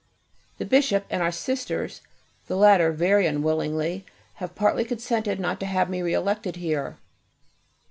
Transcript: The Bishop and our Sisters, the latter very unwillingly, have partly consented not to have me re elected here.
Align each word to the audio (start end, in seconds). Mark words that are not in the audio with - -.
The 0.57 0.65
Bishop 0.65 1.05
and 1.11 1.21
our 1.21 1.31
Sisters, 1.31 2.01
the 2.47 2.57
latter 2.57 2.91
very 2.91 3.27
unwillingly, 3.27 4.03
have 4.37 4.55
partly 4.55 4.83
consented 4.83 5.39
not 5.39 5.59
to 5.59 5.67
have 5.67 5.91
me 5.91 6.01
re 6.01 6.15
elected 6.15 6.55
here. 6.55 6.97